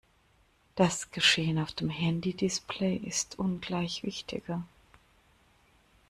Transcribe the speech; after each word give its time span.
Das 0.73 1.11
Geschehen 1.11 1.59
auf 1.59 1.73
dem 1.73 1.91
Handy-Display 1.91 2.95
ist 3.05 3.37
ungleich 3.37 4.01
wichtiger. 4.01 4.63